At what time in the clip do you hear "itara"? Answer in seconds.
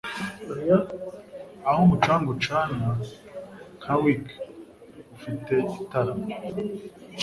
5.79-6.13